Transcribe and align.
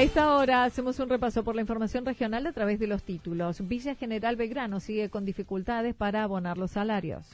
A 0.00 0.02
esta 0.02 0.34
hora 0.34 0.64
hacemos 0.64 0.98
un 0.98 1.10
repaso 1.10 1.44
por 1.44 1.54
la 1.54 1.60
información 1.60 2.06
regional 2.06 2.46
a 2.46 2.54
través 2.54 2.78
de 2.78 2.86
los 2.86 3.02
títulos. 3.02 3.68
Villa 3.68 3.94
General 3.94 4.34
Belgrano 4.34 4.80
sigue 4.80 5.10
con 5.10 5.26
dificultades 5.26 5.94
para 5.94 6.22
abonar 6.22 6.56
los 6.56 6.70
salarios. 6.70 7.26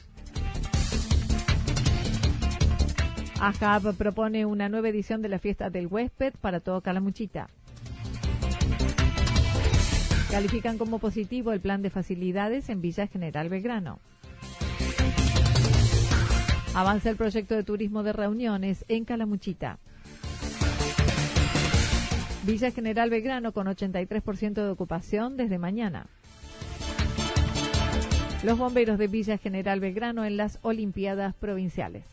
AJAB 3.39 3.95
propone 3.95 4.45
una 4.45 4.67
nueva 4.67 4.89
edición 4.89 5.21
de 5.21 5.29
la 5.29 5.39
fiesta 5.39 5.69
del 5.69 5.87
huésped 5.87 6.33
para 6.41 6.59
todo 6.59 6.81
Calamuchita. 6.81 7.47
Califican 10.29 10.77
como 10.77 10.99
positivo 10.99 11.53
el 11.53 11.61
plan 11.61 11.81
de 11.81 11.89
facilidades 11.89 12.67
en 12.67 12.81
Villa 12.81 13.07
General 13.07 13.47
Belgrano. 13.47 14.01
Avanza 16.75 17.09
el 17.11 17.15
proyecto 17.15 17.55
de 17.55 17.63
turismo 17.63 18.03
de 18.03 18.11
reuniones 18.11 18.83
en 18.89 19.05
Calamuchita. 19.05 19.79
Villa 22.47 22.71
General 22.71 23.09
Belgrano 23.09 23.51
con 23.51 23.67
83% 23.67 24.53
de 24.53 24.69
ocupación 24.69 25.35
desde 25.35 25.57
mañana. 25.57 26.07
Los 28.41 28.57
bomberos 28.57 28.97
de 28.97 29.07
Villa 29.07 29.37
General 29.37 29.81
Belgrano 29.81 30.23
en 30.23 30.37
las 30.37 30.57
Olimpiadas 30.61 31.35
Provinciales. 31.35 32.05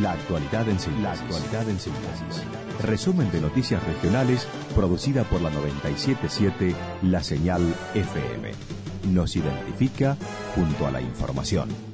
La 0.00 0.12
actualidad 0.12 0.66
en 0.70 0.80
síntesis. 0.80 2.46
Resumen 2.82 3.30
de 3.30 3.42
noticias 3.42 3.86
regionales 3.86 4.48
producida 4.74 5.24
por 5.24 5.42
la 5.42 5.50
977 5.50 6.74
La 7.02 7.22
Señal 7.22 7.60
FM. 7.94 8.52
Nos 9.12 9.36
identifica 9.36 10.16
junto 10.54 10.86
a 10.86 10.92
la 10.92 11.02
información. 11.02 11.87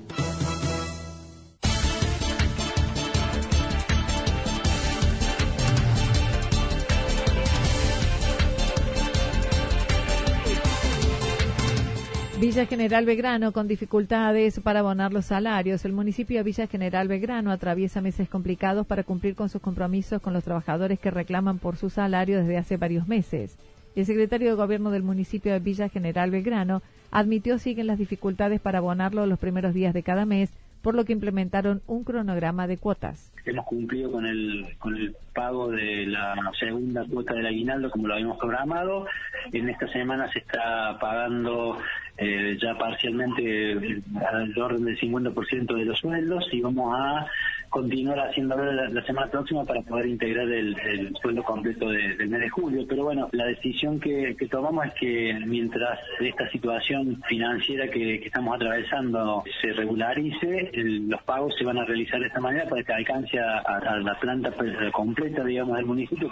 Villa 12.44 12.66
General 12.66 13.06
Belgrano 13.06 13.52
con 13.52 13.68
dificultades 13.68 14.60
para 14.60 14.80
abonar 14.80 15.14
los 15.14 15.24
salarios. 15.24 15.86
El 15.86 15.94
municipio 15.94 16.36
de 16.36 16.42
Villa 16.42 16.66
General 16.66 17.08
Belgrano 17.08 17.50
atraviesa 17.50 18.02
meses 18.02 18.28
complicados 18.28 18.86
para 18.86 19.02
cumplir 19.02 19.34
con 19.34 19.48
sus 19.48 19.62
compromisos 19.62 20.20
con 20.20 20.34
los 20.34 20.44
trabajadores 20.44 21.00
que 21.00 21.10
reclaman 21.10 21.58
por 21.58 21.76
su 21.76 21.88
salario 21.88 22.36
desde 22.36 22.58
hace 22.58 22.76
varios 22.76 23.08
meses. 23.08 23.56
El 23.96 24.04
secretario 24.04 24.50
de 24.50 24.56
Gobierno 24.56 24.90
del 24.90 25.02
municipio 25.02 25.54
de 25.54 25.58
Villa 25.58 25.88
General 25.88 26.30
Belgrano 26.30 26.82
admitió 27.10 27.58
siguen 27.58 27.86
las 27.86 27.96
dificultades 27.96 28.60
para 28.60 28.76
abonarlo 28.76 29.24
los 29.24 29.38
primeros 29.38 29.72
días 29.72 29.94
de 29.94 30.02
cada 30.02 30.26
mes, 30.26 30.52
por 30.82 30.94
lo 30.94 31.06
que 31.06 31.14
implementaron 31.14 31.80
un 31.86 32.04
cronograma 32.04 32.66
de 32.66 32.76
cuotas. 32.76 33.32
Hemos 33.46 33.64
cumplido 33.64 34.12
con 34.12 34.26
el, 34.26 34.76
con 34.78 34.94
el 34.94 35.16
pago 35.32 35.70
de 35.70 36.04
la 36.08 36.34
segunda 36.60 37.06
cuota 37.06 37.32
del 37.32 37.46
aguinaldo 37.46 37.90
como 37.90 38.06
lo 38.06 38.12
habíamos 38.12 38.36
programado. 38.36 39.06
En 39.50 39.70
esta 39.70 39.88
semana 39.88 40.30
se 40.30 40.40
está 40.40 40.98
pagando 41.00 41.78
eh, 42.16 42.56
ya 42.62 42.76
parcialmente 42.78 44.02
al 44.32 44.56
orden 44.58 44.84
del 44.84 44.98
50% 44.98 45.74
de 45.74 45.84
los 45.84 45.98
sueldos 45.98 46.48
y 46.52 46.60
vamos 46.60 46.94
a 46.96 47.26
continuar 47.70 48.20
haciéndolo 48.20 48.70
la, 48.72 49.02
semana 49.04 49.26
próxima 49.28 49.64
para 49.64 49.82
poder 49.82 50.06
integrar 50.06 50.48
el, 50.48 50.78
el 50.78 51.12
sueldo 51.20 51.42
completo 51.42 51.88
de- 51.90 52.14
del 52.16 52.28
mes 52.28 52.40
de 52.42 52.48
julio. 52.50 52.86
Pero 52.88 53.02
bueno, 53.04 53.28
la 53.32 53.46
decisión 53.46 53.98
que, 53.98 54.36
que 54.38 54.46
tomamos 54.46 54.86
es 54.86 54.92
que 54.94 55.36
mientras 55.44 55.98
esta 56.20 56.48
situación 56.50 57.20
financiera 57.28 57.88
que, 57.88 58.20
que 58.20 58.26
estamos 58.26 58.54
atravesando 58.54 59.42
se 59.60 59.72
regularice, 59.72 60.70
el- 60.72 61.08
los 61.08 61.20
pagos 61.24 61.52
se 61.58 61.64
van 61.64 61.78
a 61.78 61.84
realizar 61.84 62.20
de 62.20 62.28
esta 62.28 62.38
manera 62.40 62.68
para 62.68 62.82
que 62.84 62.92
alcance 62.92 63.40
a, 63.40 63.58
a 63.58 63.98
la 63.98 64.14
planta 64.20 64.52
pues, 64.52 64.72
completa, 64.92 65.42
digamos, 65.42 65.76
del 65.76 65.86
municipio. 65.86 66.30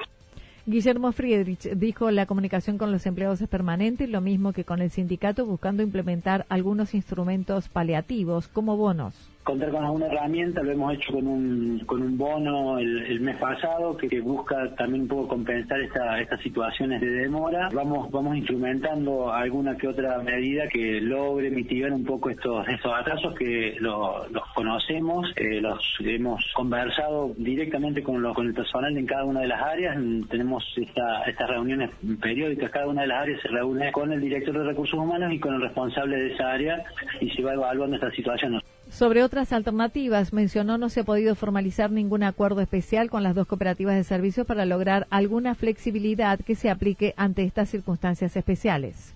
Guillermo 0.64 1.10
Friedrich 1.10 1.74
dijo 1.74 2.12
la 2.12 2.26
comunicación 2.26 2.78
con 2.78 2.92
los 2.92 3.04
empleados 3.06 3.40
es 3.40 3.48
permanente, 3.48 4.06
lo 4.06 4.20
mismo 4.20 4.52
que 4.52 4.64
con 4.64 4.80
el 4.80 4.92
sindicato, 4.92 5.44
buscando 5.44 5.82
implementar 5.82 6.46
algunos 6.48 6.94
instrumentos 6.94 7.68
paliativos 7.68 8.46
como 8.46 8.76
bonos. 8.76 9.12
Contar 9.42 9.70
con 9.70 9.84
alguna 9.84 10.06
herramienta, 10.06 10.62
lo 10.62 10.70
hemos 10.70 10.94
hecho 10.94 11.12
con 11.12 11.26
un, 11.26 11.80
con 11.86 12.00
un 12.00 12.16
bono 12.16 12.78
el, 12.78 13.02
el 13.06 13.20
mes 13.20 13.36
pasado 13.38 13.96
que, 13.96 14.08
que 14.08 14.20
busca 14.20 14.74
también 14.76 15.02
un 15.02 15.08
poco 15.08 15.28
compensar 15.28 15.80
esta, 15.80 16.20
estas 16.20 16.40
situaciones 16.40 17.00
de 17.00 17.10
demora. 17.10 17.68
Vamos, 17.72 18.10
vamos 18.10 18.36
instrumentando 18.36 19.32
alguna 19.32 19.76
que 19.76 19.88
otra 19.88 20.18
medida 20.18 20.68
que 20.68 21.00
logre 21.00 21.50
mitigar 21.50 21.92
un 21.92 22.04
poco 22.04 22.30
estos, 22.30 22.66
estos 22.68 22.92
atrasos 22.94 23.34
que 23.34 23.76
lo- 23.80 24.28
los 24.28 24.44
conocemos, 24.54 25.32
eh, 25.36 25.60
los 25.60 25.80
hemos 26.00 26.44
conversado 26.54 27.32
directamente 27.36 28.02
con, 28.02 28.22
los, 28.22 28.34
con 28.34 28.46
el 28.46 28.54
personal 28.54 28.96
en 28.96 29.06
cada 29.06 29.24
una 29.24 29.40
de 29.40 29.48
las 29.48 29.60
áreas. 29.62 29.96
Tenemos 30.30 30.64
esta- 30.76 31.22
estas 31.24 31.48
reuniones 31.50 31.90
periódicas, 32.20 32.70
cada 32.70 32.86
una 32.86 33.02
de 33.02 33.08
las 33.08 33.22
áreas 33.22 33.40
se 33.40 33.48
reúne 33.48 33.90
con 33.92 34.12
el 34.12 34.20
director 34.20 34.56
de 34.56 34.64
recursos 34.64 34.98
humanos 34.98 35.32
y 35.32 35.40
con 35.40 35.54
el 35.54 35.60
responsable 35.62 36.16
de 36.16 36.32
esa 36.34 36.52
área 36.52 36.84
y 37.20 37.28
se 37.30 37.42
va 37.42 37.54
evaluando 37.54 37.96
esta 37.96 38.10
situación. 38.12 38.60
Sobre 38.92 39.24
otras 39.24 39.54
alternativas, 39.54 40.34
mencionó 40.34 40.76
no 40.76 40.90
se 40.90 41.00
ha 41.00 41.04
podido 41.04 41.34
formalizar 41.34 41.90
ningún 41.90 42.22
acuerdo 42.22 42.60
especial 42.60 43.08
con 43.08 43.22
las 43.22 43.34
dos 43.34 43.46
cooperativas 43.46 43.96
de 43.96 44.04
servicios 44.04 44.46
para 44.46 44.66
lograr 44.66 45.06
alguna 45.08 45.54
flexibilidad 45.54 46.38
que 46.38 46.54
se 46.54 46.68
aplique 46.68 47.14
ante 47.16 47.42
estas 47.42 47.70
circunstancias 47.70 48.36
especiales. 48.36 49.14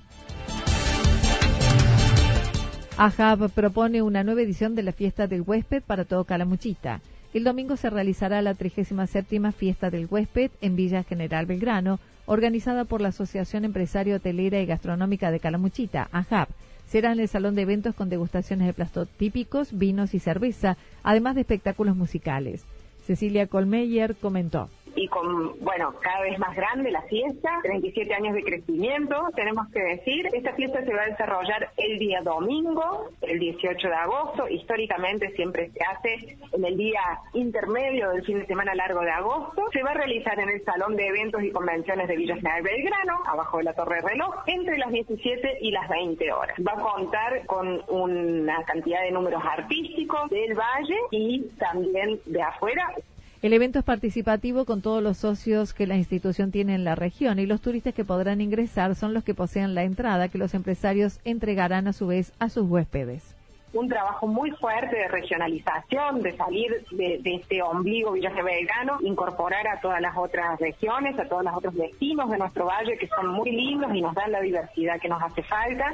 AJAB 2.96 3.50
propone 3.50 4.00
una 4.00 4.24
nueva 4.24 4.40
edición 4.40 4.74
de 4.74 4.82
la 4.82 4.92
fiesta 4.92 5.26
del 5.26 5.42
huésped 5.42 5.82
para 5.82 6.06
todo 6.06 6.24
Calamuchita. 6.24 7.02
El 7.34 7.44
domingo 7.44 7.76
se 7.76 7.90
realizará 7.90 8.40
la 8.40 8.54
37 8.54 9.52
fiesta 9.52 9.90
del 9.90 10.08
huésped 10.10 10.50
en 10.62 10.74
Villa 10.74 11.02
General 11.02 11.44
Belgrano, 11.44 12.00
organizada 12.24 12.86
por 12.86 13.02
la 13.02 13.08
Asociación 13.08 13.66
Empresario 13.66 14.16
Hotelera 14.16 14.58
y 14.58 14.66
Gastronómica 14.66 15.30
de 15.30 15.40
Calamuchita, 15.40 16.08
AJAB. 16.12 16.48
Será 16.86 17.12
en 17.12 17.20
el 17.20 17.28
salón 17.28 17.54
de 17.54 17.62
eventos 17.62 17.94
con 17.94 18.08
degustaciones 18.08 18.66
de 18.66 18.72
platos 18.72 19.08
típicos, 19.08 19.76
vinos 19.76 20.14
y 20.14 20.20
cerveza, 20.20 20.76
además 21.02 21.34
de 21.34 21.40
espectáculos 21.42 21.96
musicales. 21.96 22.64
Cecilia 23.06 23.46
Colmeyer 23.46 24.14
comentó. 24.16 24.68
Y 24.96 25.08
con, 25.08 25.58
bueno, 25.60 25.94
cada 26.00 26.22
vez 26.22 26.38
más 26.38 26.56
grande 26.56 26.90
la 26.90 27.02
fiesta, 27.02 27.60
37 27.62 28.14
años 28.14 28.34
de 28.34 28.42
crecimiento, 28.42 29.28
tenemos 29.34 29.68
que 29.68 29.80
decir. 29.80 30.28
Esta 30.32 30.54
fiesta 30.54 30.82
se 30.84 30.92
va 30.92 31.02
a 31.02 31.06
desarrollar 31.06 31.70
el 31.76 31.98
día 31.98 32.22
domingo, 32.22 33.10
el 33.20 33.38
18 33.38 33.88
de 33.88 33.94
agosto. 33.94 34.48
Históricamente 34.48 35.30
siempre 35.36 35.70
se 35.70 35.84
hace 35.84 36.38
en 36.52 36.64
el 36.64 36.76
día 36.76 37.00
intermedio 37.34 38.10
del 38.10 38.24
fin 38.24 38.40
de 38.40 38.46
semana 38.46 38.74
largo 38.74 39.00
de 39.02 39.10
agosto. 39.10 39.62
Se 39.72 39.82
va 39.82 39.90
a 39.90 39.94
realizar 39.94 40.38
en 40.40 40.48
el 40.48 40.64
Salón 40.64 40.96
de 40.96 41.06
Eventos 41.06 41.42
y 41.42 41.50
Convenciones 41.50 42.08
de 42.08 42.16
Villa 42.16 42.36
General 42.36 42.62
Belgrano, 42.62 43.22
abajo 43.26 43.58
de 43.58 43.64
la 43.64 43.74
Torre 43.74 44.00
Reloj, 44.00 44.34
entre 44.46 44.78
las 44.78 44.90
17 44.90 45.58
y 45.60 45.70
las 45.72 45.88
20 45.88 46.32
horas. 46.32 46.56
Va 46.66 46.72
a 46.72 46.82
contar 46.82 47.44
con 47.46 47.82
una 47.88 48.64
cantidad 48.64 49.02
de 49.02 49.10
números 49.10 49.42
artísticos 49.44 50.30
del 50.30 50.54
Valle 50.54 50.96
y 51.10 51.42
también 51.58 52.18
de 52.24 52.42
afuera. 52.42 52.94
El 53.42 53.52
evento 53.52 53.78
es 53.78 53.84
participativo 53.84 54.64
con 54.64 54.80
todos 54.80 55.02
los 55.02 55.18
socios 55.18 55.74
que 55.74 55.86
la 55.86 55.96
institución 55.96 56.50
tiene 56.50 56.74
en 56.74 56.84
la 56.84 56.94
región 56.94 57.38
y 57.38 57.44
los 57.44 57.60
turistas 57.60 57.92
que 57.92 58.04
podrán 58.04 58.40
ingresar 58.40 58.94
son 58.94 59.12
los 59.12 59.24
que 59.24 59.34
poseen 59.34 59.74
la 59.74 59.82
entrada 59.82 60.28
que 60.28 60.38
los 60.38 60.54
empresarios 60.54 61.20
entregarán 61.22 61.86
a 61.86 61.92
su 61.92 62.06
vez 62.06 62.32
a 62.38 62.48
sus 62.48 62.66
huéspedes. 62.66 63.36
Un 63.74 63.88
trabajo 63.88 64.26
muy 64.26 64.52
fuerte 64.52 64.96
de 64.96 65.08
regionalización, 65.08 66.22
de 66.22 66.34
salir 66.34 66.82
de, 66.92 67.20
este 67.24 67.60
ombligo 67.60 68.12
Villaje 68.12 68.42
Belgrano, 68.42 68.96
incorporar 69.02 69.68
a 69.68 69.80
todas 69.80 70.00
las 70.00 70.16
otras 70.16 70.58
regiones, 70.58 71.18
a 71.18 71.28
todos 71.28 71.44
los 71.44 71.54
otros 71.54 71.74
destinos 71.74 72.30
de 72.30 72.38
nuestro 72.38 72.64
valle 72.64 72.96
que 72.96 73.06
son 73.08 73.28
muy 73.28 73.50
lindos 73.50 73.94
y 73.94 74.00
nos 74.00 74.14
dan 74.14 74.32
la 74.32 74.40
diversidad 74.40 74.98
que 74.98 75.10
nos 75.10 75.22
hace 75.22 75.42
falta 75.42 75.92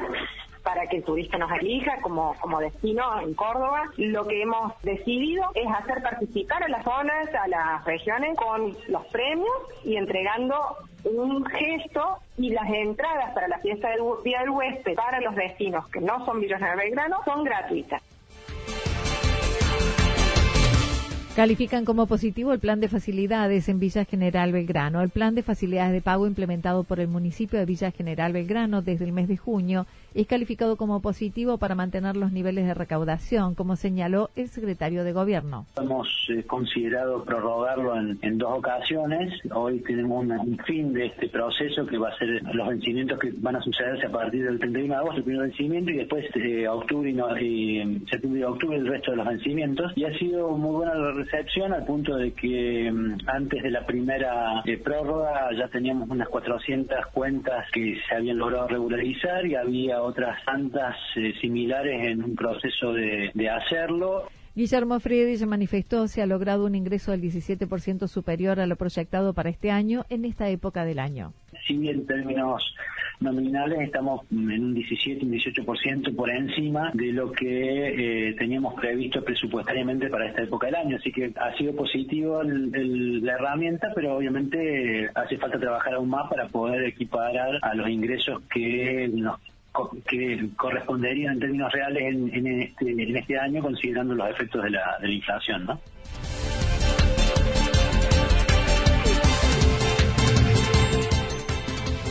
para 0.63 0.87
que 0.87 0.99
el 0.99 1.05
turista 1.05 1.39
nos 1.39 1.51
elija 1.53 2.01
como, 2.01 2.35
como 2.41 2.61
destino 2.61 3.21
en 3.21 3.35
Córdoba. 3.35 3.91
Lo 3.97 4.27
que 4.27 4.43
hemos 4.43 4.73
decidido 4.83 5.45
es 5.55 5.67
hacer 5.67 6.03
participar 6.03 6.63
a 6.63 6.69
las 6.69 6.85
zonas, 6.85 7.29
a 7.35 7.49
las 7.49 7.85
regiones 7.85 8.37
con 8.37 8.77
los 8.89 9.07
premios 9.07 9.53
y 9.85 9.97
entregando 9.97 10.57
un 11.05 11.45
gesto 11.47 12.19
y 12.39 12.51
las 12.51 12.69
entradas 12.69 13.33
para 13.35 13.49
la 13.49 13.59
fiesta 13.59 13.91
del 13.91 14.03
Día 14.25 14.41
del 14.41 14.51
Huésped 14.51 14.95
para 14.95 15.21
los 15.21 15.35
destinos 15.35 15.89
que 15.89 16.01
no 16.01 16.25
son 16.25 16.41
Villas 16.41 16.61
de 16.61 16.77
Belgrano 16.77 17.19
son 17.25 17.45
gratuitas. 17.45 18.03
Califican 21.35 21.87
como 21.87 22.07
positivo 22.07 22.53
el 22.53 22.61
plan 22.61 22.79
de 22.81 22.89
facilidades 22.89 23.71
en 23.71 23.81
Villa 23.81 24.05
General 24.05 24.53
Belgrano. 24.53 25.01
El 25.01 25.09
plan 25.09 25.35
de 25.35 25.43
facilidades 25.43 25.95
de 25.95 26.03
pago 26.03 26.27
implementado 26.27 26.85
por 26.85 27.01
el 27.01 27.09
municipio 27.09 27.59
de 27.59 27.65
Villa 27.65 27.91
General 27.91 28.35
Belgrano 28.35 28.83
desde 28.83 29.07
el 29.07 29.13
mes 29.13 29.29
de 29.29 29.39
junio 29.39 29.87
es 30.15 30.27
calificado 30.27 30.77
como 30.77 31.01
positivo 31.01 31.59
para 31.59 31.75
mantener 31.75 32.17
los 32.17 32.33
niveles 32.33 32.67
de 32.67 32.75
recaudación, 32.75 33.55
como 33.55 33.77
señaló 33.77 34.31
el 34.37 34.49
secretario 34.49 35.05
de 35.05 35.13
Gobierno. 35.13 35.67
Hemos 35.77 36.09
eh, 36.31 36.45
considerado 36.45 37.25
prorrogarlo 37.25 37.97
en, 37.97 38.39
dos 38.39 38.59
ocasiones. 38.59 39.33
Hoy 39.55 39.81
tenemos 39.81 40.25
un 40.25 40.59
fin 40.67 40.93
de 40.93 41.07
este 41.07 41.29
proceso 41.29 41.87
que 41.87 41.99
va 41.99 42.09
a 42.09 42.19
ser 42.19 42.43
los 42.55 42.69
vencimientos 42.69 43.19
que 43.19 43.33
van 43.37 43.57
a 43.57 43.63
sucederse 43.63 44.07
a 44.07 44.11
partir 44.11 44.45
del 44.45 44.59
31 44.59 44.95
de 44.95 45.01
agosto, 45.01 45.19
el 45.19 45.25
primer 45.25 45.43
vencimiento, 45.49 45.91
y 45.91 45.97
después 45.97 46.25
de 46.35 46.69
octubre 46.69 47.11
y, 47.11 47.99
septiembre 48.11 48.41
y 48.41 48.45
octubre 48.45 48.77
el 48.77 48.87
resto 48.87 49.11
de 49.13 49.17
los 49.19 49.27
vencimientos. 49.27 49.93
Y 49.97 50.05
ha 50.05 50.19
sido 50.19 50.51
muy 50.57 50.75
buena 50.77 50.95
la 50.95 51.13
recepción 51.13 51.73
al 51.73 51.85
punto 51.85 52.17
de 52.17 52.33
que 52.33 52.91
mm, 52.91 53.19
antes 53.27 53.63
de 53.63 53.71
la 53.71 53.87
primera 53.87 54.63
eh, 54.65 54.79
prórroga 54.79 55.51
ya 55.57 55.69
teníamos 55.69 56.09
unas 56.09 56.29
400 56.29 57.07
cuentas 57.13 57.67
que 57.73 57.99
se 58.09 58.15
habían 58.15 58.39
logrado 58.39 58.69
regularizar 58.69 59.47
y 59.47 59.55
había 59.55 60.02
otras 60.03 60.45
tantas 60.45 60.97
eh, 61.17 61.35
similares 61.41 62.07
en 62.07 62.23
un 62.23 62.35
proceso 62.35 62.93
de, 62.93 63.31
hacerlo. 63.49 64.29
Guillermo 64.55 65.01
Friedrich 65.01 65.47
manifestó 65.47 66.09
se 66.09 66.23
ha 66.23 66.27
logrado 66.27 66.67
un 66.67 66.75
ingreso 66.75 67.13
del 67.13 67.23
17% 67.23 68.07
superior 68.07 68.61
a 68.61 68.67
lo 68.67 68.77
proyectado 68.77 69.33
para 69.33 69.51
este 69.51 69.71
año 69.71 70.05
en 70.11 70.25
esta 70.25 70.49
época 70.49 70.85
del 70.85 70.99
año. 70.99 71.33
Sí, 71.67 71.89
en 71.89 72.07
términos 72.07 72.63
nominales 73.23 73.81
estamos 73.81 74.23
en 74.31 74.65
un 74.65 74.75
17, 74.75 75.25
un 75.25 75.33
18% 75.33 76.15
por 76.15 76.29
encima 76.31 76.91
de 76.93 77.13
lo 77.13 77.31
que 77.33 78.29
eh, 78.29 78.35
teníamos 78.35 78.75
previsto 78.75 79.25
presupuestariamente 79.25 80.09
para 80.09 80.27
esta 80.27 80.43
época 80.43 80.67
del 80.67 80.77
año. 80.77 80.97
Así 80.97 81.13
que 81.13 81.33
ha 81.37 81.57
sido 81.57 81.75
positivo 81.75 82.43
la 82.43 83.33
herramienta, 83.33 83.93
pero 83.95 84.17
obviamente 84.17 85.09
hace 85.15 85.39
falta 85.39 85.59
trabajar 85.59 85.95
aún 85.95 86.11
más 86.11 86.29
para 86.29 86.49
poder 86.49 86.85
equiparar 86.85 87.59
a 87.63 87.75
los 87.75 87.89
ingresos 87.89 88.43
que 88.53 89.09
nos 89.13 89.39
que 90.07 90.49
corresponderían 90.57 91.35
en 91.35 91.41
términos 91.41 91.73
reales 91.73 92.03
en, 92.03 92.47
este, 92.47 93.19
este 93.19 93.39
año 93.39 93.63
considerando 93.63 94.15
los 94.15 94.29
efectos 94.31 94.63
de 94.65 94.71
la, 94.71 94.99
de 95.01 95.09
la 95.09 95.15
inflación, 95.15 95.65
¿no? 95.65 95.81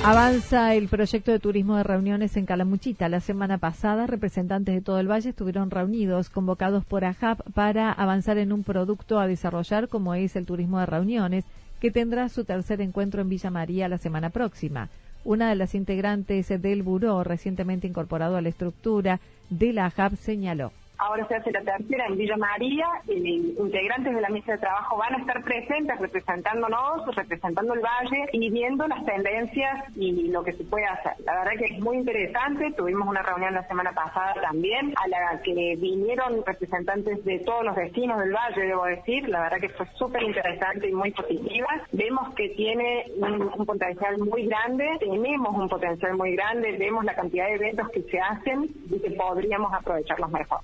Avanza 0.03 0.73
el 0.73 0.87
proyecto 0.87 1.31
de 1.31 1.37
turismo 1.37 1.77
de 1.77 1.83
reuniones 1.83 2.35
en 2.35 2.47
Calamuchita. 2.47 3.07
La 3.07 3.19
semana 3.19 3.59
pasada, 3.59 4.07
representantes 4.07 4.73
de 4.73 4.81
todo 4.81 4.99
el 4.99 5.09
valle 5.09 5.29
estuvieron 5.29 5.69
reunidos, 5.69 6.31
convocados 6.31 6.83
por 6.85 7.05
AHAP 7.05 7.41
para 7.53 7.91
avanzar 7.91 8.39
en 8.39 8.51
un 8.51 8.63
producto 8.63 9.19
a 9.19 9.27
desarrollar 9.27 9.89
como 9.89 10.15
es 10.15 10.35
el 10.35 10.47
turismo 10.47 10.79
de 10.79 10.87
reuniones, 10.87 11.45
que 11.79 11.91
tendrá 11.91 12.29
su 12.29 12.45
tercer 12.45 12.81
encuentro 12.81 13.21
en 13.21 13.29
Villa 13.29 13.51
María 13.51 13.87
la 13.89 13.99
semana 13.99 14.31
próxima. 14.31 14.89
Una 15.23 15.49
de 15.49 15.55
las 15.55 15.75
integrantes 15.75 16.47
del 16.47 16.83
buró, 16.83 17.23
recientemente 17.23 17.87
incorporado 17.87 18.37
a 18.37 18.41
la 18.41 18.49
estructura 18.49 19.19
de 19.49 19.73
la 19.73 19.89
JAP, 19.91 20.15
señaló 20.15 20.71
ahora 21.01 21.27
se 21.27 21.35
hace 21.35 21.51
la 21.51 21.61
tercera 21.61 22.05
en 22.05 22.17
Villa 22.17 22.37
María, 22.37 22.87
y 23.07 23.55
integrantes 23.59 24.13
de 24.13 24.21
la 24.21 24.29
mesa 24.29 24.53
de 24.53 24.57
trabajo 24.59 24.97
van 24.97 25.15
a 25.15 25.17
estar 25.17 25.43
presentes 25.43 25.99
representándonos, 25.99 27.15
representando 27.15 27.73
el 27.73 27.81
valle 27.81 28.29
y 28.33 28.49
viendo 28.51 28.87
las 28.87 29.03
tendencias 29.05 29.85
y 29.95 30.29
lo 30.29 30.43
que 30.43 30.53
se 30.53 30.63
puede 30.63 30.85
hacer. 30.85 31.13
La 31.25 31.39
verdad 31.39 31.51
que 31.57 31.73
es 31.73 31.79
muy 31.79 31.97
interesante, 31.97 32.71
tuvimos 32.77 33.07
una 33.07 33.23
reunión 33.23 33.53
la 33.53 33.67
semana 33.67 33.91
pasada 33.91 34.33
también, 34.41 34.93
a 34.95 35.07
la 35.07 35.41
que 35.41 35.75
vinieron 35.77 36.45
representantes 36.45 37.25
de 37.25 37.39
todos 37.39 37.65
los 37.65 37.75
destinos 37.75 38.19
del 38.19 38.31
valle, 38.31 38.61
debo 38.61 38.85
decir, 38.85 39.27
la 39.27 39.41
verdad 39.41 39.59
que 39.59 39.69
fue 39.69 39.87
súper 39.97 40.21
interesante 40.23 40.87
y 40.87 40.93
muy 40.93 41.11
positiva. 41.11 41.67
Vemos 41.91 42.33
que 42.35 42.49
tiene 42.49 43.05
un, 43.17 43.51
un 43.57 43.65
potencial 43.65 44.19
muy 44.19 44.45
grande, 44.45 44.87
tenemos 44.99 45.55
un 45.55 45.67
potencial 45.67 46.15
muy 46.15 46.35
grande, 46.35 46.77
vemos 46.77 47.03
la 47.03 47.15
cantidad 47.15 47.47
de 47.47 47.55
eventos 47.55 47.89
que 47.89 48.03
se 48.03 48.19
hacen 48.19 48.69
y 48.89 48.99
que 48.99 49.11
podríamos 49.11 49.73
aprovecharlos 49.73 50.29
mejor. 50.29 50.59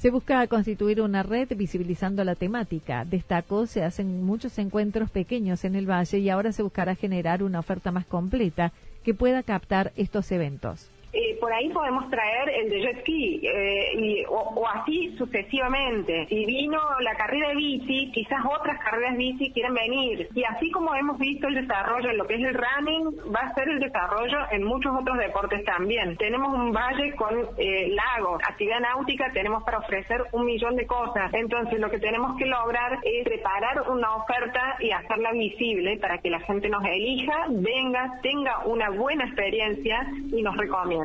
Se 0.00 0.10
busca 0.10 0.46
constituir 0.46 1.02
una 1.02 1.22
red 1.22 1.54
visibilizando 1.54 2.24
la 2.24 2.34
temática. 2.34 3.04
Destacó, 3.04 3.66
se 3.66 3.84
hacen 3.84 4.24
muchos 4.24 4.58
encuentros 4.58 5.10
pequeños 5.10 5.62
en 5.66 5.74
el 5.74 5.84
valle 5.84 6.16
y 6.20 6.30
ahora 6.30 6.52
se 6.52 6.62
buscará 6.62 6.94
generar 6.94 7.42
una 7.42 7.58
oferta 7.58 7.92
más 7.92 8.06
completa 8.06 8.72
que 9.04 9.12
pueda 9.12 9.42
captar 9.42 9.92
estos 9.96 10.32
eventos 10.32 10.88
eh, 11.12 11.36
por 11.40 11.52
ahí 11.52 11.68
podemos 11.70 12.08
traer 12.08 12.50
el 12.50 12.70
de 12.70 12.80
jet 12.82 13.00
ski 13.00 13.40
eh, 13.42 14.24
o, 14.28 14.66
así 14.68 15.14
sucesivamente. 15.18 16.26
Si 16.28 16.44
vino 16.44 16.78
la 17.00 17.14
carrera 17.16 17.48
de 17.48 17.56
bici, 17.56 18.10
quizás 18.12 18.40
otras 18.44 18.78
carreras 18.78 19.16
bici 19.16 19.50
quieren 19.52 19.74
venir. 19.74 20.28
Y 20.34 20.44
así 20.44 20.70
como 20.70 20.94
hemos 20.94 21.18
visto 21.18 21.48
el 21.48 21.54
desarrollo 21.54 22.10
en 22.10 22.18
lo 22.18 22.26
que 22.26 22.34
es 22.34 22.44
el 22.44 22.54
running, 22.54 23.34
va 23.34 23.40
a 23.40 23.54
ser 23.54 23.68
el 23.68 23.80
desarrollo 23.80 24.38
en 24.52 24.62
muchos 24.62 24.92
otros 24.96 25.18
deportes 25.18 25.64
también. 25.64 26.16
Tenemos 26.16 26.54
un 26.54 26.72
valle 26.72 27.14
con 27.16 27.34
eh, 27.58 27.88
lagos, 27.88 28.40
actividad 28.46 28.80
náutica, 28.80 29.32
tenemos 29.32 29.64
para 29.64 29.78
ofrecer 29.78 30.22
un 30.32 30.44
millón 30.44 30.76
de 30.76 30.86
cosas. 30.86 31.32
Entonces 31.34 31.80
lo 31.80 31.90
que 31.90 31.98
tenemos 31.98 32.36
que 32.36 32.46
lograr 32.46 32.98
es 33.02 33.24
preparar 33.24 33.90
una 33.90 34.14
oferta 34.14 34.76
y 34.78 34.92
hacerla 34.92 35.32
visible 35.32 35.98
para 35.98 36.18
que 36.18 36.30
la 36.30 36.40
gente 36.40 36.68
nos 36.68 36.84
elija, 36.84 37.46
venga, 37.48 38.20
tenga 38.22 38.64
una 38.66 38.90
buena 38.90 39.24
experiencia 39.24 40.06
y 40.30 40.42
nos 40.42 40.56
recomiende. 40.56 40.99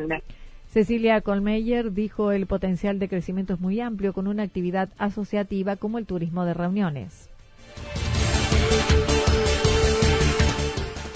Cecilia 0.69 1.21
Colmeyer 1.21 1.93
dijo 1.93 2.31
el 2.31 2.47
potencial 2.47 2.99
de 2.99 3.07
crecimiento 3.07 3.53
es 3.53 3.59
muy 3.59 3.79
amplio 3.79 4.13
con 4.13 4.27
una 4.27 4.43
actividad 4.43 4.89
asociativa 4.97 5.77
como 5.77 5.97
el 5.97 6.05
turismo 6.05 6.43
de 6.45 6.53
reuniones. 6.53 7.29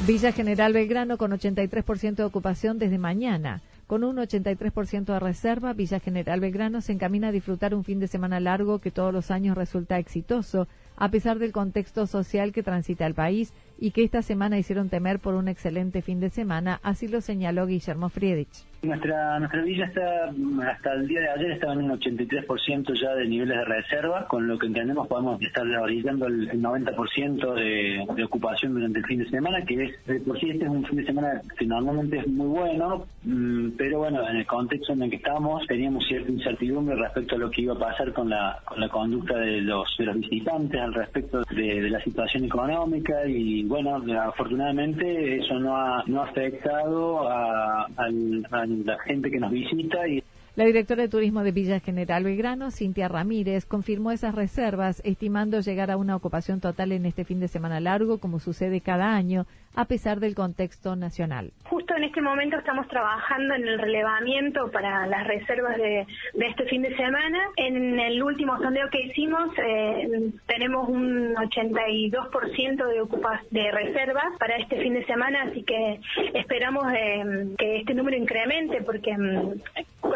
Villa 0.07 0.31
General 0.31 0.73
Belgrano 0.73 1.17
con 1.17 1.31
83% 1.31 2.15
de 2.15 2.23
ocupación 2.23 2.79
desde 2.79 2.97
mañana. 2.97 3.61
Con 3.85 4.03
un 4.03 4.17
83% 4.17 5.05
de 5.05 5.19
reserva, 5.19 5.73
Villa 5.73 5.99
General 5.99 6.39
Belgrano 6.39 6.81
se 6.81 6.93
encamina 6.93 7.27
a 7.27 7.31
disfrutar 7.31 7.75
un 7.75 7.83
fin 7.83 7.99
de 7.99 8.07
semana 8.07 8.39
largo 8.39 8.79
que 8.79 8.91
todos 8.91 9.13
los 9.13 9.29
años 9.29 9.57
resulta 9.57 9.99
exitoso, 9.99 10.67
a 10.95 11.09
pesar 11.09 11.37
del 11.37 11.51
contexto 11.51 12.07
social 12.07 12.53
que 12.53 12.63
transita 12.63 13.05
el 13.05 13.13
país 13.13 13.53
y 13.79 13.91
que 13.91 14.03
esta 14.03 14.21
semana 14.21 14.57
hicieron 14.57 14.89
temer 14.89 15.19
por 15.19 15.35
un 15.35 15.47
excelente 15.47 16.01
fin 16.01 16.19
de 16.19 16.29
semana, 16.29 16.79
así 16.83 17.07
lo 17.07 17.21
señaló 17.21 17.65
Guillermo 17.65 18.09
Friedrich. 18.09 18.65
Nuestra, 18.81 19.39
nuestra 19.39 19.61
villa 19.61 19.85
está, 19.85 20.31
hasta 20.71 20.93
el 20.93 21.05
día 21.05 21.19
de 21.19 21.29
ayer 21.31 21.51
estaba 21.51 21.73
en 21.73 21.83
un 21.83 21.99
83% 21.99 22.93
ya 23.01 23.13
de 23.13 23.27
niveles 23.27 23.57
de 23.57 23.65
reserva, 23.65 24.25
con 24.27 24.47
lo 24.47 24.57
que 24.57 24.67
entendemos 24.67 25.05
podemos 25.07 25.41
estar 25.41 25.65
ahorrando 25.75 26.27
el, 26.27 26.49
90% 26.49 27.53
de, 27.55 28.05
de, 28.15 28.23
ocupación 28.23 28.75
durante 28.75 28.99
el 28.99 29.05
fin 29.05 29.19
de 29.19 29.29
semana, 29.29 29.65
que 29.65 29.83
es, 29.83 30.21
por 30.21 30.39
sí 30.39 30.49
este 30.49 30.63
es 30.63 30.71
un 30.71 30.85
fin 30.85 30.97
de 30.97 31.05
semana 31.05 31.41
que 31.57 31.65
normalmente 31.65 32.19
es 32.19 32.27
muy 32.27 32.47
bueno, 32.47 33.05
mm, 33.23 33.71
pero 33.77 33.99
bueno, 33.99 34.27
en 34.29 34.37
el 34.37 34.47
contexto 34.47 34.93
en 34.93 35.03
el 35.03 35.09
que 35.09 35.17
estamos 35.17 35.67
teníamos 35.67 36.05
cierta 36.07 36.31
incertidumbre 36.31 36.95
respecto 36.95 37.35
a 37.35 37.39
lo 37.39 37.51
que 37.51 37.63
iba 37.63 37.73
a 37.73 37.79
pasar 37.79 38.13
con 38.13 38.29
la, 38.29 38.59
con 38.63 38.79
la 38.79 38.87
conducta 38.87 39.37
de 39.39 39.59
los, 39.59 39.93
de 39.97 40.05
los 40.05 40.17
visitantes, 40.17 40.79
al 40.79 40.93
respecto 40.93 41.41
de, 41.51 41.89
la 41.89 42.01
situación 42.01 42.45
económica 42.45 43.25
y 43.27 43.63
bueno, 43.69 44.01
afortunadamente 44.23 45.37
eso 45.37 45.59
no 45.59 45.77
ha, 45.77 46.03
no 46.07 46.23
afectado 46.23 47.29
a, 47.29 47.85
a 47.85 48.09
la 48.09 48.97
gente 49.05 49.29
que 49.29 49.39
nos 49.39 49.51
visita 49.51 50.07
y 50.07 50.23
La 50.55 50.65
directora 50.65 51.03
de 51.03 51.07
Turismo 51.07 51.43
de 51.43 51.51
Villa 51.51 51.79
General 51.79 52.23
Belgrano, 52.23 52.71
Cintia 52.71 53.07
Ramírez, 53.07 53.67
confirmó 53.67 54.11
esas 54.11 54.33
reservas, 54.33 55.03
estimando 55.05 55.59
llegar 55.59 55.91
a 55.91 55.97
una 55.97 56.15
ocupación 56.15 56.59
total 56.59 56.93
en 56.93 57.05
este 57.05 57.25
fin 57.25 57.39
de 57.39 57.47
semana 57.47 57.79
largo, 57.79 58.17
como 58.17 58.39
sucede 58.39 58.81
cada 58.81 59.15
año, 59.15 59.45
a 59.75 59.85
pesar 59.85 60.19
del 60.19 60.35
contexto 60.35 60.95
nacional. 60.95 61.51
Justo 61.65 61.95
en 61.95 62.03
este 62.03 62.21
momento 62.21 62.57
estamos 62.57 62.87
trabajando 62.87 63.53
en 63.53 63.67
el 63.67 63.79
relevamiento 63.79 64.71
para 64.71 65.05
las 65.07 65.27
reservas 65.27 65.77
de, 65.77 66.05
este 66.33 66.65
fin 66.65 66.81
de 66.81 66.95
semana. 66.95 67.39
En 67.55 67.99
el 67.99 68.21
último 68.21 68.57
sondeo 68.57 68.89
que 68.89 69.01
hicimos 69.01 69.49
eh, 69.57 70.31
tenemos 70.47 70.89
un 70.89 71.35
82% 71.35 72.87
de 72.87 73.01
ocupas 73.01 73.41
de 73.51 73.71
reservas 73.71 74.25
para 74.39 74.57
este 74.57 74.81
fin 74.81 74.93
de 74.93 75.05
semana, 75.05 75.43
así 75.43 75.63
que 75.63 75.99
esperamos 76.33 76.85
eh, 76.93 77.47
que 77.57 77.77
este 77.77 77.93
número 77.93 78.17
incremente 78.17 78.81
porque 78.81 79.15
mm, 79.15 79.61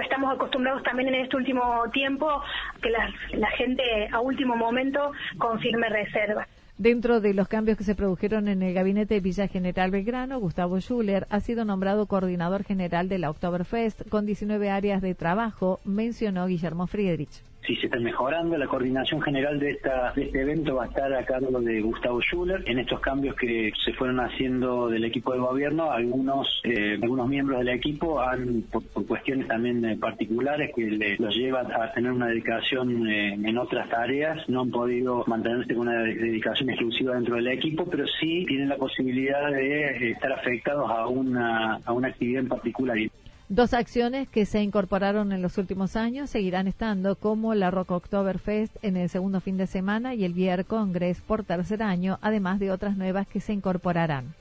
estamos 0.02 0.34
acostumbrados 0.34 0.84
también 0.84 1.10
en 1.10 1.22
este 1.22 1.38
último 1.38 1.84
tiempo 1.92 2.42
que 2.82 2.90
la 2.90 3.50
gente 3.58 3.84
a 4.12 4.20
último 4.20 4.56
momento 4.56 5.12
confirme 5.38 5.90
reservas. 5.90 6.48
Dentro 6.84 7.22
de 7.22 7.34
los 7.34 7.48
cambios 7.48 7.78
que 7.78 7.86
se 7.86 7.96
produjeron 7.96 8.50
en 8.50 8.62
el 8.62 8.74
gabinete 8.74 9.14
de 9.14 9.20
Villa 9.22 9.48
General 9.48 9.90
Belgrano, 9.90 10.38
Gustavo 10.42 10.82
Schuller 10.82 11.28
ha 11.30 11.40
sido 11.40 11.64
nombrado 11.64 12.08
coordinador 12.08 12.66
general 12.66 13.08
de 13.08 13.20
la 13.20 13.30
Oktoberfest 13.30 14.10
con 14.10 14.26
19 14.26 14.70
áreas 14.70 15.02
de 15.02 15.16
trabajo, 15.16 15.80
mencionó 15.86 16.46
Guillermo 16.46 16.86
Friedrich 16.88 17.42
si 17.66 17.76
se 17.78 17.88
está 17.88 18.00
mejorando. 18.00 18.58
La 18.58 18.68
coordinación 18.68 19.22
general 19.22 19.60
de, 19.60 19.72
esta, 19.72 20.14
de 20.14 20.24
este 20.24 20.42
evento 20.42 20.76
va 20.76 20.86
a 20.86 20.88
estar 20.88 21.14
a 21.14 21.26
cargo 21.26 21.60
de 21.62 21.82
Gustavo 21.82 22.22
Schuller. 22.22 22.64
En 22.66 22.80
estos 22.80 23.00
cambios 23.00 23.36
que 23.36 23.72
se 23.84 23.94
fueron 23.94 24.20
haciendo 24.20 24.90
del 24.90 25.06
equipo 25.06 25.34
de 25.34 25.40
gobierno, 25.40 25.92
algunos 25.92 26.62
eh, 26.64 26.98
algunos 27.02 27.28
miembros 27.28 27.60
del 27.60 27.70
equipo 27.70 28.22
han, 28.22 28.64
por, 28.72 28.84
cuestiones 29.06 29.48
también 29.48 29.84
eh, 29.86 29.98
particulares 29.98 30.72
que 30.76 31.18
los 31.20 31.36
llevan 31.36 31.72
a 31.72 31.92
tener 31.92 32.12
una 32.12 32.28
dedicación 32.28 33.08
eh, 33.08 33.34
en 33.34 33.58
otras 33.58 33.90
tareas, 33.90 34.48
no 34.48 34.62
han 34.62 34.72
podido 34.72 35.24
mantenerse 35.28 35.74
con 35.74 35.88
una 35.88 36.02
dedicación 36.04 36.70
exclusiva 36.70 37.16
dentro 37.16 37.36
del 37.36 37.48
equipo, 37.48 37.86
pero 37.90 38.06
sí 38.20 38.46
tienen 38.48 38.70
la 38.70 38.78
posibilidad 38.78 39.52
de 39.52 40.12
estar 40.12 40.32
afectados 40.32 40.90
a 40.90 41.08
una, 41.08 41.80
a 41.86 41.92
una 41.92 42.08
actividad 42.10 42.44
en 42.44 42.50
particular. 42.50 42.98
Dos 43.56 43.76
acciones 43.76 44.28
que 44.30 44.48
se 44.48 44.64
incorporaron 44.64 45.32
en 45.32 45.44
los 45.44 45.60
últimos 45.60 45.96
años 45.96 46.32
seguirán 46.32 46.66
estando, 46.66 47.16
como 47.16 47.54
la 47.54 47.70
Rock 47.70 47.92
Oktoberfest 47.92 48.76
en 48.84 48.98
el 48.98 49.10
segundo 49.10 49.42
fin 49.42 49.58
de 49.58 49.68
semana 49.68 50.16
y 50.16 50.26
el 50.26 50.34
Beer 50.34 50.66
Congress 50.66 51.22
por 51.22 51.44
tercer 51.44 51.84
año, 51.84 52.18
además 52.24 52.60
de 52.60 52.72
otras 52.72 52.98
nuevas 52.98 53.28
que 53.28 53.42
se 53.42 53.54
incorporarán. 53.54 54.34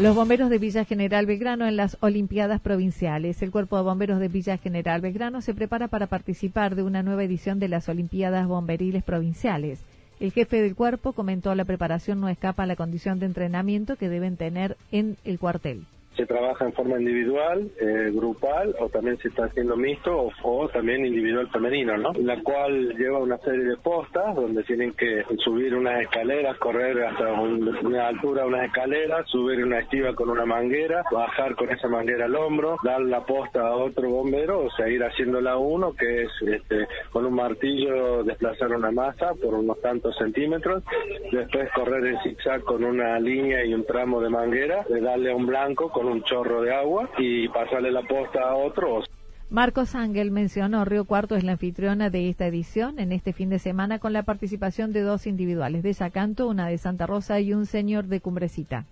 Los 0.00 0.16
bomberos 0.16 0.50
de 0.50 0.58
Villa 0.58 0.84
General 0.84 1.26
Belgrano 1.26 1.68
en 1.68 1.76
las 1.76 1.96
Olimpiadas 2.00 2.60
Provinciales. 2.60 3.40
El 3.40 3.52
Cuerpo 3.52 3.76
de 3.76 3.84
Bomberos 3.84 4.18
de 4.18 4.26
Villa 4.26 4.58
General 4.58 5.00
Belgrano 5.00 5.42
se 5.42 5.54
prepara 5.54 5.86
para 5.86 6.08
participar 6.08 6.74
de 6.74 6.82
una 6.82 7.04
nueva 7.04 7.22
edición 7.22 7.60
de 7.60 7.68
las 7.68 7.88
Olimpiadas 7.88 8.48
Bomberiles 8.48 9.04
Provinciales. 9.04 9.84
El 10.18 10.32
jefe 10.32 10.62
del 10.62 10.74
cuerpo 10.74 11.12
comentó 11.12 11.54
la 11.54 11.64
preparación 11.64 12.20
no 12.20 12.28
escapa 12.28 12.62
a 12.62 12.66
la 12.66 12.76
condición 12.76 13.18
de 13.18 13.26
entrenamiento 13.26 13.96
que 13.96 14.08
deben 14.08 14.36
tener 14.36 14.76
en 14.90 15.16
el 15.24 15.38
cuartel 15.38 15.86
se 16.16 16.26
trabaja 16.26 16.64
en 16.64 16.72
forma 16.72 16.98
individual, 16.98 17.70
eh, 17.78 18.10
grupal 18.12 18.74
o 18.80 18.88
también 18.88 19.18
se 19.18 19.28
está 19.28 19.44
haciendo 19.44 19.76
mixto 19.76 20.30
o, 20.42 20.68
también 20.68 21.04
individual 21.04 21.48
femenino, 21.50 21.96
¿no? 21.96 22.12
La 22.14 22.42
cual 22.42 22.94
lleva 22.96 23.18
una 23.18 23.38
serie 23.38 23.64
de 23.64 23.76
postas 23.76 24.34
donde 24.34 24.62
tienen 24.64 24.92
que 24.92 25.22
subir 25.44 25.74
unas 25.74 26.02
escaleras, 26.02 26.56
correr 26.58 27.04
hasta 27.04 27.32
una 27.32 28.08
altura 28.08 28.46
unas 28.46 28.64
escaleras, 28.64 29.28
subir 29.28 29.64
una 29.64 29.80
estiva 29.80 30.14
con 30.14 30.30
una 30.30 30.46
manguera, 30.46 31.04
bajar 31.10 31.54
con 31.54 31.70
esa 31.70 31.88
manguera 31.88 32.24
al 32.24 32.34
hombro, 32.34 32.76
dar 32.82 33.00
la 33.00 33.24
posta 33.24 33.68
a 33.68 33.76
otro 33.76 34.08
bombero 34.08 34.64
o 34.64 34.70
seguir 34.70 35.02
haciéndola 35.04 35.56
uno 35.56 35.92
que 35.94 36.22
es 36.22 36.30
este, 36.46 36.86
con 37.10 37.26
un 37.26 37.34
martillo 37.34 38.24
desplazar 38.24 38.72
una 38.72 38.90
masa 38.90 39.34
por 39.34 39.54
unos 39.54 39.80
tantos 39.80 40.16
centímetros, 40.16 40.82
después 41.30 41.70
correr 41.72 42.06
en 42.06 42.20
zigzag 42.22 42.62
con 42.62 42.84
una 42.84 43.18
línea 43.18 43.64
y 43.64 43.74
un 43.74 43.84
tramo 43.84 44.20
de 44.20 44.30
manguera, 44.30 44.84
darle 44.88 45.32
a 45.32 45.36
un 45.36 45.46
blanco 45.46 45.88
con 45.90 46.05
un 46.06 46.22
chorro 46.22 46.62
de 46.62 46.74
agua 46.74 47.10
y 47.18 47.48
pasarle 47.48 47.90
la 47.90 48.02
posta 48.02 48.40
a 48.40 48.54
otro. 48.54 49.02
Marcos 49.48 49.94
Ángel 49.94 50.32
mencionó 50.32 50.84
Río 50.84 51.04
Cuarto 51.04 51.36
es 51.36 51.44
la 51.44 51.52
anfitriona 51.52 52.10
de 52.10 52.28
esta 52.28 52.46
edición 52.46 52.98
en 52.98 53.12
este 53.12 53.32
fin 53.32 53.48
de 53.48 53.60
semana 53.60 54.00
con 54.00 54.12
la 54.12 54.24
participación 54.24 54.92
de 54.92 55.02
dos 55.02 55.26
individuales 55.26 55.84
de 55.84 55.92
Yacanto, 55.92 56.48
una 56.48 56.66
de 56.66 56.78
Santa 56.78 57.06
Rosa 57.06 57.38
y 57.38 57.54
un 57.54 57.66
señor 57.66 58.06
de 58.06 58.20
Cumbrecita. 58.20 58.86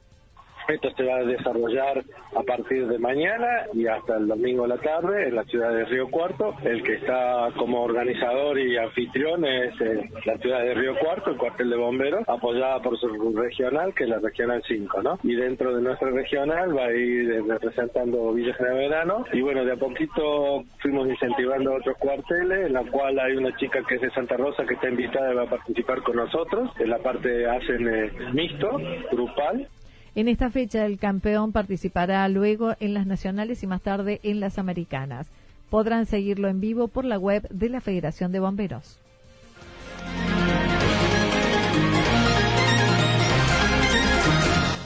Esto 0.68 0.90
se 0.96 1.04
va 1.04 1.16
a 1.16 1.24
desarrollar 1.24 2.04
a 2.34 2.42
partir 2.42 2.86
de 2.86 2.98
mañana 2.98 3.66
y 3.74 3.86
hasta 3.86 4.16
el 4.16 4.28
domingo 4.28 4.64
a 4.64 4.68
la 4.68 4.78
tarde 4.78 5.28
en 5.28 5.34
la 5.34 5.44
ciudad 5.44 5.70
de 5.70 5.84
Río 5.84 6.08
Cuarto. 6.08 6.54
El 6.64 6.82
que 6.82 6.94
está 6.94 7.48
como 7.56 7.82
organizador 7.82 8.58
y 8.58 8.76
anfitrión 8.76 9.44
es 9.44 9.78
eh, 9.80 10.10
la 10.24 10.38
ciudad 10.38 10.60
de 10.60 10.74
Río 10.74 10.98
Cuarto, 10.98 11.30
el 11.30 11.36
cuartel 11.36 11.70
de 11.70 11.76
bomberos, 11.76 12.28
apoyada 12.28 12.80
por 12.80 12.98
su 12.98 13.08
regional, 13.36 13.94
que 13.94 14.04
es 14.04 14.10
la 14.10 14.18
regional 14.20 14.62
5, 14.66 15.02
¿no? 15.02 15.18
Y 15.22 15.34
dentro 15.34 15.74
de 15.74 15.82
nuestra 15.82 16.10
regional 16.10 16.76
va 16.76 16.86
a 16.86 16.92
ir 16.92 17.30
eh, 17.30 17.42
representando 17.46 18.32
Villa 18.32 18.54
General 18.54 18.78
Verano. 18.78 19.24
Y 19.32 19.42
bueno, 19.42 19.64
de 19.64 19.72
a 19.72 19.76
poquito 19.76 20.64
fuimos 20.80 21.08
incentivando 21.08 21.74
otros 21.74 21.96
cuarteles, 21.98 22.66
en 22.66 22.72
la 22.72 22.84
cual 22.84 23.18
hay 23.18 23.36
una 23.36 23.54
chica 23.56 23.82
que 23.86 23.96
es 23.96 24.00
de 24.00 24.10
Santa 24.10 24.36
Rosa 24.36 24.64
que 24.64 24.74
está 24.74 24.88
invitada 24.88 25.32
y 25.32 25.36
va 25.36 25.42
a 25.42 25.50
participar 25.50 26.02
con 26.02 26.16
nosotros. 26.16 26.70
En 26.78 26.90
la 26.90 26.98
parte 26.98 27.46
hacen 27.46 27.88
eh, 27.88 28.12
mixto, 28.32 28.80
grupal, 29.12 29.68
en 30.14 30.28
esta 30.28 30.50
fecha 30.50 30.86
el 30.86 30.98
campeón 30.98 31.52
participará 31.52 32.26
luego 32.28 32.74
en 32.80 32.94
las 32.94 33.06
nacionales 33.06 33.62
y 33.62 33.66
más 33.66 33.82
tarde 33.82 34.20
en 34.22 34.40
las 34.40 34.58
americanas. 34.58 35.26
Podrán 35.70 36.06
seguirlo 36.06 36.48
en 36.48 36.60
vivo 36.60 36.88
por 36.88 37.04
la 37.04 37.18
web 37.18 37.46
de 37.50 37.68
la 37.68 37.80
Federación 37.80 38.32
de 38.32 38.40
Bomberos. 38.40 38.98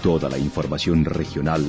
Toda 0.02 0.28
la 0.30 0.38
información 0.38 1.04
regional 1.04 1.64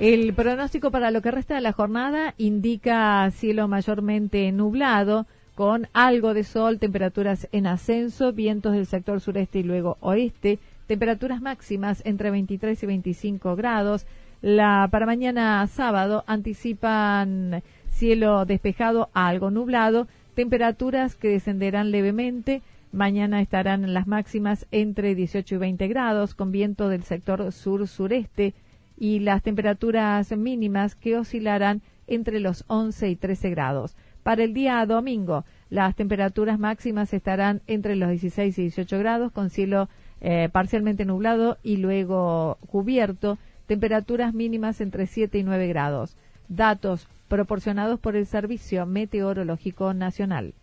El 0.00 0.32
pronóstico 0.32 0.90
para 0.90 1.10
lo 1.10 1.20
que 1.20 1.30
resta 1.30 1.54
de 1.56 1.60
la 1.60 1.72
jornada 1.72 2.34
indica 2.38 3.30
cielo 3.30 3.68
mayormente 3.68 4.50
nublado, 4.50 5.26
con 5.54 5.86
algo 5.92 6.32
de 6.32 6.44
sol, 6.44 6.78
temperaturas 6.78 7.46
en 7.52 7.66
ascenso, 7.66 8.32
vientos 8.32 8.72
del 8.72 8.86
sector 8.86 9.20
sureste 9.20 9.58
y 9.58 9.64
luego 9.64 9.98
oeste, 10.00 10.58
temperaturas 10.86 11.42
máximas 11.42 12.00
entre 12.06 12.30
23 12.30 12.82
y 12.82 12.86
25 12.86 13.54
grados, 13.56 14.06
la, 14.42 14.88
para 14.90 15.06
mañana 15.06 15.66
sábado 15.66 16.24
anticipan 16.26 17.62
cielo 17.90 18.46
despejado 18.46 19.10
a 19.12 19.28
algo 19.28 19.50
nublado, 19.50 20.08
temperaturas 20.34 21.14
que 21.14 21.28
descenderán 21.28 21.90
levemente. 21.90 22.62
Mañana 22.92 23.40
estarán 23.42 23.92
las 23.92 24.06
máximas 24.06 24.66
entre 24.70 25.14
18 25.14 25.54
y 25.54 25.58
20 25.58 25.88
grados, 25.88 26.34
con 26.34 26.50
viento 26.50 26.88
del 26.88 27.02
sector 27.02 27.52
sur-sureste 27.52 28.54
y 28.98 29.20
las 29.20 29.42
temperaturas 29.42 30.34
mínimas 30.36 30.94
que 30.94 31.16
oscilarán 31.16 31.82
entre 32.06 32.40
los 32.40 32.64
11 32.68 33.10
y 33.10 33.16
13 33.16 33.50
grados. 33.50 33.96
Para 34.22 34.42
el 34.42 34.54
día 34.54 34.84
domingo, 34.86 35.44
las 35.68 35.94
temperaturas 35.94 36.58
máximas 36.58 37.12
estarán 37.12 37.62
entre 37.66 37.96
los 37.96 38.10
16 38.10 38.58
y 38.58 38.62
18 38.62 38.98
grados, 38.98 39.32
con 39.32 39.50
cielo 39.50 39.88
eh, 40.20 40.48
parcialmente 40.50 41.04
nublado 41.04 41.58
y 41.62 41.76
luego 41.76 42.58
cubierto 42.66 43.38
temperaturas 43.70 44.34
mínimas 44.34 44.80
entre 44.80 45.06
7 45.06 45.38
y 45.38 45.44
9 45.44 45.68
grados. 45.68 46.16
Datos 46.48 47.06
proporcionados 47.28 48.00
por 48.00 48.16
el 48.16 48.26
Servicio 48.26 48.84
Meteorológico 48.84 49.94
Nacional. 49.94 50.54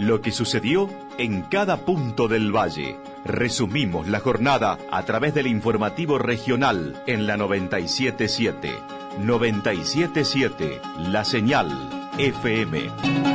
Lo 0.00 0.20
que 0.22 0.32
sucedió 0.32 0.90
en 1.18 1.42
cada 1.42 1.84
punto 1.84 2.26
del 2.26 2.50
valle. 2.50 2.96
Resumimos 3.24 4.08
la 4.08 4.18
jornada 4.18 4.76
a 4.90 5.04
través 5.04 5.34
del 5.34 5.46
informativo 5.46 6.18
regional 6.18 7.00
en 7.06 7.28
la 7.28 7.36
977. 7.36 8.68
977, 9.20 10.80
la 11.12 11.24
señal 11.24 11.68
FM. 12.18 13.31